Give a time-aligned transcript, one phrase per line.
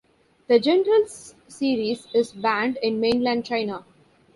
[0.47, 3.85] The "Generals" series is banned in mainland China.